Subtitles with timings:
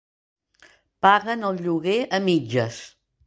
[1.07, 2.81] Paguen el lloguer a mitges.